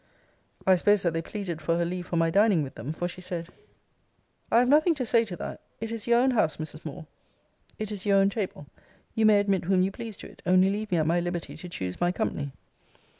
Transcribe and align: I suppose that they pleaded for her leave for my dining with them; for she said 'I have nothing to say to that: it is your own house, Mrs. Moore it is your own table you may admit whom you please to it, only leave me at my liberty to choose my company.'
I 0.65 0.77
suppose 0.77 1.03
that 1.03 1.13
they 1.13 1.21
pleaded 1.21 1.61
for 1.61 1.77
her 1.77 1.85
leave 1.85 2.07
for 2.07 2.15
my 2.15 2.31
dining 2.31 2.63
with 2.63 2.73
them; 2.73 2.89
for 2.89 3.07
she 3.07 3.21
said 3.21 3.49
'I 4.51 4.57
have 4.57 4.67
nothing 4.67 4.95
to 4.95 5.05
say 5.05 5.23
to 5.25 5.35
that: 5.35 5.61
it 5.79 5.91
is 5.91 6.07
your 6.07 6.19
own 6.21 6.31
house, 6.31 6.57
Mrs. 6.57 6.83
Moore 6.83 7.05
it 7.77 7.91
is 7.91 8.03
your 8.03 8.17
own 8.17 8.31
table 8.31 8.65
you 9.13 9.27
may 9.27 9.39
admit 9.39 9.65
whom 9.65 9.83
you 9.83 9.91
please 9.91 10.17
to 10.17 10.27
it, 10.27 10.41
only 10.43 10.71
leave 10.71 10.89
me 10.91 10.97
at 10.97 11.05
my 11.05 11.19
liberty 11.19 11.55
to 11.55 11.69
choose 11.69 12.01
my 12.01 12.11
company.' 12.11 12.51